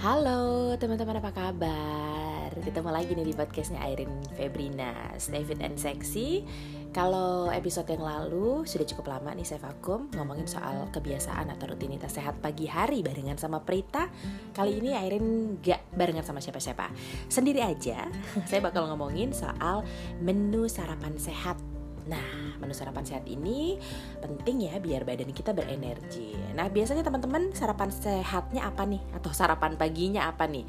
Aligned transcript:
Halo 0.00 0.72
teman-teman 0.80 1.20
apa 1.20 1.28
kabar? 1.28 2.48
Ketemu 2.56 2.88
lagi 2.88 3.12
nih 3.12 3.20
di 3.20 3.36
podcastnya 3.36 3.84
Airin 3.84 4.08
Febrina. 4.32 5.12
Fit 5.20 5.60
and 5.60 5.76
sexy. 5.76 6.40
Kalau 6.88 7.52
episode 7.52 7.84
yang 7.84 8.00
lalu 8.00 8.64
sudah 8.64 8.88
cukup 8.88 9.12
lama 9.12 9.36
nih 9.36 9.44
saya 9.44 9.60
vakum 9.60 10.08
Ngomongin 10.16 10.48
soal 10.48 10.88
kebiasaan 10.88 11.52
atau 11.52 11.76
rutinitas 11.76 12.16
sehat 12.16 12.40
pagi 12.40 12.64
hari 12.64 13.04
barengan 13.04 13.36
sama 13.36 13.60
Prita. 13.60 14.08
Kali 14.56 14.80
ini 14.80 14.96
Airin 14.96 15.60
gak 15.60 15.92
barengan 15.92 16.24
sama 16.24 16.40
siapa-siapa. 16.40 16.88
Sendiri 17.28 17.60
aja 17.60 18.08
Saya 18.48 18.64
bakal 18.64 18.88
ngomongin 18.88 19.36
soal 19.36 19.84
menu 20.24 20.64
sarapan 20.64 21.20
sehat 21.20 21.60
Nah, 22.08 22.56
menu 22.56 22.72
sarapan 22.72 23.04
sehat 23.04 23.28
ini 23.28 23.76
penting 24.22 24.70
ya 24.70 24.80
biar 24.80 25.04
badan 25.04 25.32
kita 25.34 25.52
berenergi. 25.52 26.36
Nah, 26.56 26.70
biasanya 26.72 27.04
teman-teman 27.04 27.52
sarapan 27.52 27.92
sehatnya 27.92 28.64
apa 28.64 28.88
nih? 28.88 29.02
Atau 29.16 29.34
sarapan 29.34 29.76
paginya 29.76 30.30
apa 30.30 30.48
nih? 30.48 30.64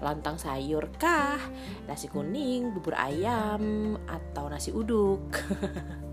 Lontong 0.00 0.40
sayur 0.40 0.88
kah? 0.96 1.36
Nasi 1.84 2.08
kuning, 2.08 2.72
bubur 2.72 2.96
ayam, 2.96 3.96
atau 4.08 4.48
nasi 4.48 4.72
uduk? 4.72 5.20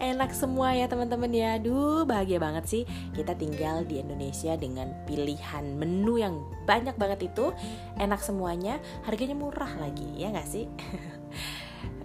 Enak 0.00 0.32
semua 0.32 0.72
ya 0.72 0.88
teman-teman 0.88 1.28
ya 1.28 1.60
Duh 1.60 2.08
bahagia 2.08 2.40
banget 2.40 2.64
sih 2.64 2.82
Kita 3.12 3.36
tinggal 3.36 3.84
di 3.84 4.00
Indonesia 4.00 4.56
dengan 4.56 4.88
pilihan 5.04 5.76
menu 5.76 6.16
yang 6.16 6.40
banyak 6.64 6.96
banget 6.96 7.28
itu 7.28 7.52
Enak 8.00 8.24
semuanya 8.24 8.80
Harganya 9.04 9.36
murah 9.36 9.68
lagi 9.76 10.08
ya 10.16 10.32
gak 10.32 10.48
sih? 10.48 10.64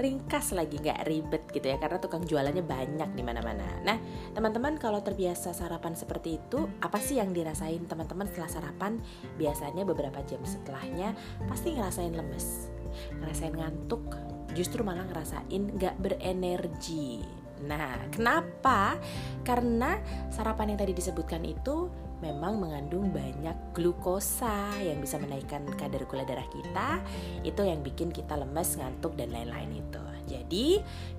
ringkas 0.06 0.54
lagi 0.54 0.78
nggak 0.78 1.02
ribet 1.10 1.44
gitu 1.50 1.66
ya 1.66 1.82
karena 1.82 1.98
tukang 1.98 2.22
jualannya 2.22 2.62
banyak 2.62 3.10
di 3.18 3.24
mana-mana. 3.26 3.66
Nah 3.82 3.98
teman-teman 4.38 4.78
kalau 4.78 5.02
terbiasa 5.02 5.58
sarapan 5.58 5.98
seperti 5.98 6.38
itu 6.38 6.70
apa 6.78 7.02
sih 7.02 7.18
yang 7.18 7.34
dirasain 7.34 7.90
teman-teman 7.90 8.30
setelah 8.30 8.50
sarapan? 8.54 9.02
Biasanya 9.42 9.82
beberapa 9.82 10.22
jam 10.30 10.46
setelahnya 10.46 11.18
pasti 11.50 11.74
ngerasain 11.74 12.14
lemes, 12.14 12.70
ngerasain 13.18 13.58
ngantuk, 13.58 14.14
justru 14.54 14.86
malah 14.86 15.10
ngerasain 15.10 15.74
nggak 15.74 15.98
berenergi. 15.98 17.26
Nah, 17.66 18.12
kenapa? 18.12 19.00
Karena 19.42 19.98
sarapan 20.30 20.76
yang 20.76 20.80
tadi 20.86 20.94
disebutkan 20.94 21.42
itu 21.48 21.90
memang 22.24 22.60
mengandung 22.60 23.12
banyak 23.12 23.56
glukosa 23.76 24.72
yang 24.80 25.04
bisa 25.04 25.20
menaikkan 25.20 25.66
kadar 25.76 26.04
gula 26.08 26.24
darah 26.24 26.48
kita. 26.48 27.02
Itu 27.44 27.68
yang 27.68 27.84
bikin 27.84 28.12
kita 28.12 28.40
lemes, 28.40 28.80
ngantuk 28.80 29.16
dan 29.20 29.32
lain-lain 29.36 29.84
itu. 29.84 30.04
Jadi, 30.26 30.68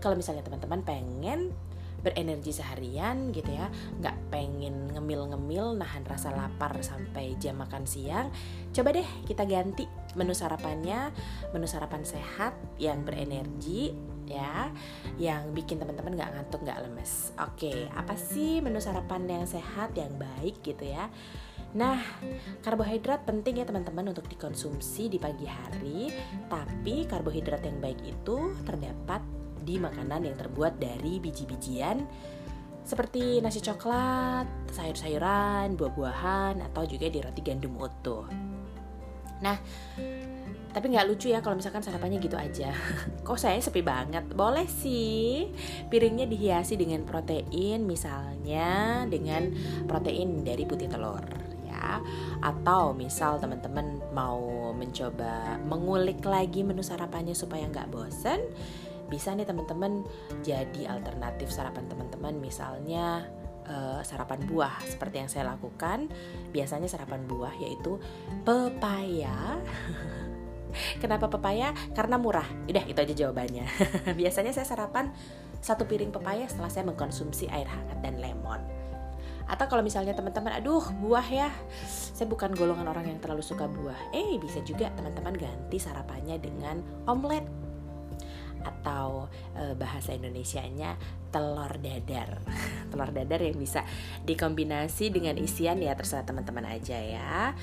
kalau 0.02 0.19
misalnya 0.19 0.42
teman-teman 0.42 0.83
pengen 0.83 1.55
berenergi 2.06 2.55
seharian 2.55 3.34
gitu 3.34 3.50
ya 3.50 3.67
nggak 3.98 4.30
pengen 4.30 4.94
ngemil-ngemil 4.94 5.74
nahan 5.74 6.06
rasa 6.06 6.30
lapar 6.30 6.78
sampai 6.78 7.34
jam 7.42 7.58
makan 7.58 7.83
siang 7.83 8.30
coba 8.70 8.94
deh 8.94 9.08
kita 9.27 9.42
ganti 9.42 9.91
menu 10.14 10.30
sarapannya 10.30 11.11
menu 11.50 11.67
sarapan 11.67 12.06
sehat 12.06 12.55
yang 12.78 13.02
berenergi 13.02 13.91
ya 14.27 14.71
yang 15.17 15.55
bikin 15.55 15.79
teman-teman 15.79 16.19
nggak 16.19 16.31
ngantuk 16.35 16.61
nggak 16.67 16.83
lemes. 16.83 17.33
Oke 17.41 17.89
apa 17.95 18.15
sih 18.19 18.61
menu 18.61 18.83
sarapan 18.83 19.25
yang 19.27 19.47
sehat 19.49 19.95
yang 19.95 20.13
baik 20.19 20.61
gitu 20.61 20.87
ya? 20.87 21.09
Nah, 21.77 22.01
karbohidrat 22.65 23.29
penting 23.29 23.61
ya 23.61 23.69
teman-teman 23.69 24.09
untuk 24.09 24.25
dikonsumsi 24.33 25.13
di 25.13 25.21
pagi 25.21 25.45
hari, 25.45 26.09
tapi 26.49 27.05
karbohidrat 27.05 27.61
yang 27.69 27.85
baik 27.85 28.01
itu 28.01 28.57
terdapat 28.65 29.21
di 29.61 29.77
makanan 29.77 30.25
yang 30.25 30.37
terbuat 30.41 30.81
dari 30.81 31.21
biji-bijian 31.21 32.01
seperti 32.87 33.43
nasi 33.43 33.59
coklat, 33.59 34.47
sayur-sayuran, 34.71 35.75
buah-buahan, 35.75 36.63
atau 36.71 36.87
juga 36.87 37.11
di 37.11 37.19
roti 37.19 37.43
gandum 37.43 37.75
utuh. 37.83 38.31
Nah, 39.43 39.59
tapi 40.77 40.93
nggak 40.93 41.09
lucu 41.09 41.33
ya 41.33 41.41
kalau 41.41 41.57
misalkan 41.57 41.81
sarapannya 41.81 42.21
gitu 42.21 42.37
aja. 42.37 42.69
Kok 43.27 43.41
saya 43.41 43.57
sepi 43.64 43.81
banget? 43.81 44.29
Boleh 44.29 44.69
sih. 44.69 45.48
Piringnya 45.89 46.29
dihiasi 46.29 46.77
dengan 46.77 47.01
protein, 47.09 47.89
misalnya 47.89 49.01
dengan 49.09 49.57
protein 49.89 50.45
dari 50.45 50.69
putih 50.69 50.92
telur 50.92 51.25
ya. 51.65 52.05
Atau 52.45 52.92
misal 52.92 53.41
teman-teman 53.41 54.05
mau 54.13 54.69
mencoba 54.77 55.57
mengulik 55.65 56.20
lagi 56.29 56.61
menu 56.61 56.85
sarapannya 56.85 57.33
supaya 57.33 57.65
nggak 57.73 57.89
bosen, 57.89 58.45
bisa 59.09 59.33
nih 59.33 59.48
teman-teman 59.48 60.05
jadi 60.45 60.92
alternatif 60.92 61.48
sarapan 61.48 61.89
teman-teman 61.89 62.36
misalnya 62.36 63.25
uh, 63.65 64.05
sarapan 64.05 64.45
buah 64.45 64.83
seperti 64.85 65.25
yang 65.25 65.31
saya 65.31 65.55
lakukan 65.55 66.11
biasanya 66.51 66.91
sarapan 66.91 67.23
buah 67.25 67.55
yaitu 67.63 68.03
pepaya 68.42 69.63
Kenapa 70.98 71.31
pepaya? 71.31 71.73
Karena 71.92 72.17
murah. 72.17 72.47
Udah 72.67 72.85
itu 72.85 72.98
aja 72.98 73.14
jawabannya. 73.14 73.64
Biasanya 74.20 74.53
saya 74.55 74.67
sarapan 74.67 75.13
satu 75.61 75.89
piring 75.89 76.14
pepaya 76.14 76.47
setelah 76.47 76.70
saya 76.70 76.85
mengkonsumsi 76.87 77.51
air 77.51 77.67
hangat 77.67 77.98
dan 78.05 78.20
lemon. 78.23 78.61
Atau 79.47 79.70
kalau 79.70 79.83
misalnya 79.86 80.11
teman-teman, 80.11 80.59
aduh 80.59 80.83
buah 80.98 81.27
ya, 81.31 81.48
saya 81.86 82.27
bukan 82.27 82.51
golongan 82.59 82.91
orang 82.91 83.07
yang 83.15 83.19
terlalu 83.23 83.47
suka 83.47 83.70
buah. 83.70 84.11
Eh 84.11 84.39
bisa 84.42 84.59
juga 84.67 84.91
teman-teman 84.98 85.39
ganti 85.39 85.79
sarapannya 85.79 86.42
dengan 86.42 86.83
omelet 87.07 87.47
atau 88.67 89.31
e, 89.55 89.79
bahasa 89.79 90.11
Indonesianya 90.11 90.98
telur 91.31 91.79
dadar. 91.79 92.42
telur 92.91 93.11
dadar 93.15 93.39
yang 93.39 93.55
bisa 93.55 93.86
dikombinasi 94.27 95.15
dengan 95.15 95.39
isian 95.39 95.79
ya 95.79 95.95
terserah 95.95 96.27
teman-teman 96.27 96.67
aja 96.67 96.98
ya. 96.98 97.55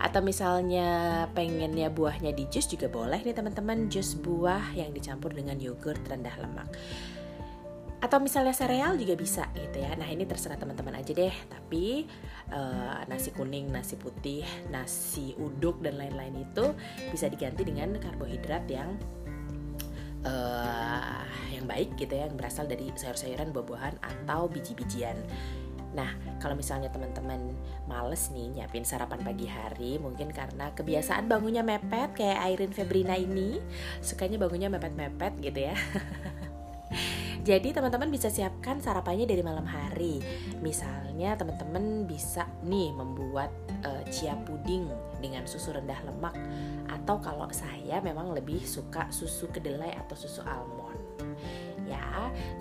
Atau 0.00 0.24
misalnya 0.24 1.24
pengennya 1.36 1.92
buahnya 1.92 2.32
di 2.32 2.48
jus 2.48 2.68
juga 2.68 2.86
boleh 2.88 3.20
nih 3.20 3.36
teman-teman, 3.36 3.90
jus 3.90 4.14
buah 4.16 4.72
yang 4.76 4.94
dicampur 4.94 5.32
dengan 5.32 5.58
yogurt 5.58 6.00
rendah 6.06 6.36
lemak 6.40 6.68
atau 8.02 8.18
misalnya 8.18 8.50
sereal 8.50 8.98
juga 8.98 9.14
bisa 9.14 9.46
gitu 9.54 9.78
ya. 9.78 9.94
Nah 9.94 10.10
ini 10.10 10.26
terserah 10.26 10.58
teman-teman 10.58 10.98
aja 10.98 11.14
deh. 11.14 11.30
Tapi 11.46 12.02
uh, 12.50 13.06
nasi 13.06 13.30
kuning, 13.30 13.70
nasi 13.70 13.94
putih, 13.94 14.42
nasi 14.74 15.38
uduk 15.38 15.78
dan 15.86 16.02
lain-lain 16.02 16.42
itu 16.42 16.74
bisa 17.14 17.30
diganti 17.30 17.62
dengan 17.62 17.94
karbohidrat 18.02 18.66
yang 18.66 18.98
uh, 20.26 21.22
yang 21.54 21.62
baik 21.70 21.94
gitu 21.94 22.18
ya 22.18 22.26
yang 22.26 22.34
berasal 22.34 22.66
dari 22.66 22.90
sayur-sayuran 22.90 23.54
buah-buahan 23.54 23.94
atau 24.02 24.50
biji-bijian 24.50 25.14
Nah, 25.92 26.16
kalau 26.40 26.56
misalnya 26.56 26.88
teman-teman 26.88 27.52
males 27.84 28.32
nih 28.32 28.48
nyiapin 28.60 28.84
sarapan 28.84 29.20
pagi 29.20 29.44
hari, 29.44 30.00
mungkin 30.00 30.32
karena 30.32 30.72
kebiasaan 30.72 31.28
bangunnya 31.28 31.60
mepet 31.60 32.16
kayak 32.16 32.38
Airin 32.48 32.72
Febrina 32.72 33.12
ini, 33.16 33.60
sukanya 34.00 34.40
bangunnya 34.40 34.72
mepet-mepet 34.72 35.36
gitu 35.44 35.68
ya. 35.68 35.76
Jadi 37.42 37.74
teman-teman 37.74 38.06
bisa 38.06 38.30
siapkan 38.30 38.78
sarapannya 38.78 39.26
dari 39.26 39.42
malam 39.42 39.66
hari. 39.66 40.22
Misalnya 40.62 41.34
teman-teman 41.34 42.06
bisa 42.06 42.46
nih 42.62 42.94
membuat 42.94 43.50
uh, 43.82 44.06
chia 44.14 44.38
puding 44.46 44.86
dengan 45.18 45.42
susu 45.42 45.74
rendah 45.74 45.98
lemak 46.06 46.38
atau 46.86 47.18
kalau 47.18 47.50
saya 47.50 47.98
memang 47.98 48.30
lebih 48.30 48.62
suka 48.62 49.10
susu 49.10 49.50
kedelai 49.50 49.90
atau 49.98 50.14
susu 50.14 50.38
almond. 50.46 51.02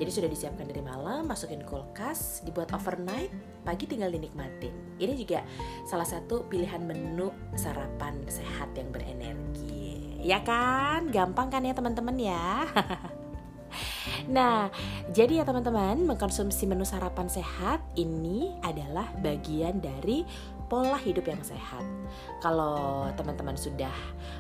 Jadi 0.02 0.10
sudah 0.18 0.30
disiapkan 0.34 0.66
dari 0.66 0.82
malam, 0.82 1.30
masukin 1.30 1.62
kulkas, 1.62 2.42
dibuat 2.42 2.74
overnight, 2.74 3.30
pagi 3.62 3.86
tinggal 3.86 4.10
dinikmatin. 4.10 4.74
Ini 4.98 5.14
juga 5.14 5.46
salah 5.86 6.10
satu 6.10 6.50
pilihan 6.50 6.82
menu 6.82 7.30
sarapan 7.54 8.18
sehat 8.26 8.74
yang 8.74 8.90
berenergi. 8.90 10.18
Ya 10.26 10.42
kan? 10.42 11.14
Gampang 11.14 11.54
kan 11.54 11.62
ya 11.62 11.78
teman-teman 11.78 12.18
ya? 12.18 12.66
Nah, 14.30 14.70
jadi 15.10 15.42
ya 15.42 15.46
teman-teman, 15.48 16.06
mengkonsumsi 16.06 16.70
menu 16.70 16.86
sarapan 16.86 17.26
sehat 17.32 17.82
ini 17.98 18.54
adalah 18.62 19.10
bagian 19.22 19.82
dari 19.82 20.26
pola 20.72 20.96
hidup 20.96 21.28
yang 21.28 21.42
sehat. 21.44 21.84
Kalau 22.40 23.10
teman-teman 23.20 23.60
sudah 23.60 23.94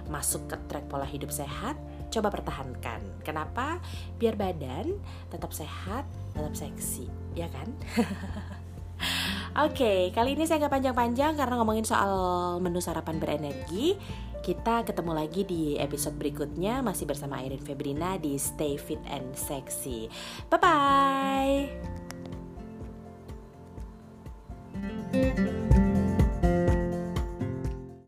masuk 0.08 0.48
ke 0.48 0.56
track 0.72 0.86
pola 0.88 1.04
hidup 1.04 1.34
sehat, 1.34 1.76
coba 2.14 2.32
pertahankan. 2.32 3.02
Kenapa? 3.26 3.84
Biar 4.16 4.40
badan 4.40 4.96
tetap 5.28 5.52
sehat, 5.52 6.08
tetap 6.32 6.54
seksi, 6.56 7.10
ya 7.36 7.52
kan? 7.52 7.68
Oke, 9.52 9.84
okay, 9.84 10.00
kali 10.16 10.40
ini 10.40 10.48
saya 10.48 10.64
nggak 10.64 10.80
panjang-panjang 10.80 11.36
karena 11.36 11.60
ngomongin 11.60 11.84
soal 11.84 12.12
menu 12.64 12.80
sarapan 12.80 13.20
berenergi. 13.20 14.00
Kita 14.40 14.88
ketemu 14.88 15.12
lagi 15.12 15.44
di 15.44 15.76
episode 15.76 16.16
berikutnya 16.16 16.80
masih 16.80 17.04
bersama 17.04 17.44
Airin 17.44 17.60
Febrina 17.60 18.16
di 18.16 18.40
Stay 18.40 18.80
Fit 18.80 19.04
and 19.12 19.36
Sexy. 19.36 20.08
Bye 20.48 20.60
bye. 20.64 22.01